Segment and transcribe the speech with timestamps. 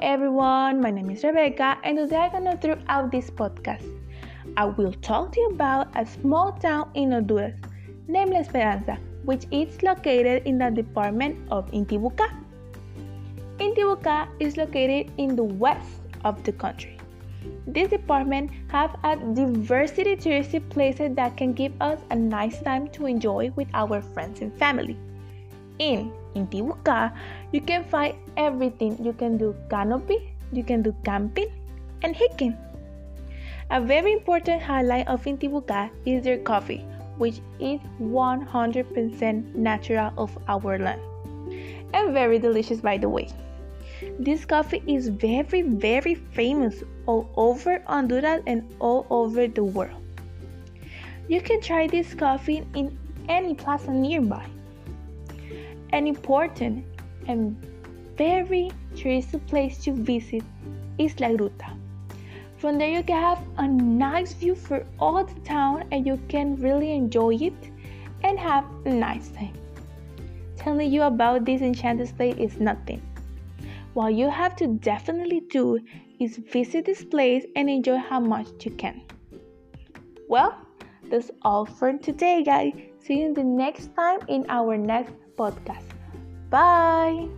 [0.00, 3.86] everyone, my name is Rebecca, and today I'm gonna throughout this podcast.
[4.56, 7.54] I will talk to you about a small town in Honduras
[8.08, 12.28] named La Esperanza, which is located in the department of Intibucá.
[13.58, 16.98] Intibucá is located in the west of the country.
[17.66, 23.06] This department have a diversity touristic places that can give us a nice time to
[23.06, 24.96] enjoy with our friends and family.
[25.80, 27.12] In Intibucá,
[27.52, 29.02] you can find everything.
[29.02, 30.18] You can do canopy,
[30.52, 31.48] you can do camping,
[32.02, 32.54] and hiking.
[33.70, 36.84] A very important highlight of Intibucá is their coffee,
[37.16, 41.00] which is 100% natural of our land
[41.94, 43.28] and very delicious by the way.
[44.18, 49.96] This coffee is very, very famous all over Honduras and all over the world.
[51.28, 52.96] You can try this coffee in
[53.28, 54.44] any plaza nearby.
[55.92, 56.84] An important
[57.26, 57.56] and
[58.16, 60.44] very touristy place to visit
[60.98, 61.76] is La Gruta.
[62.58, 66.56] From there, you can have a nice view for all the town and you can
[66.56, 67.70] really enjoy it
[68.22, 69.54] and have a nice time.
[70.56, 73.00] Telling you about this enchanted place is nothing.
[73.94, 75.80] What you have to definitely do
[76.20, 79.00] is visit this place and enjoy how much you can.
[80.28, 80.56] Well,
[81.10, 82.72] that's all for today, guys.
[83.00, 85.90] See you the next time in our next podcast.
[86.50, 87.28] Bye.